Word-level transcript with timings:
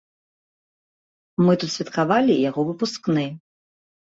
Мы 1.47 1.53
тут 1.65 1.69
святкавалі 1.75 2.41
яго 2.49 2.61
выпускны. 2.71 3.25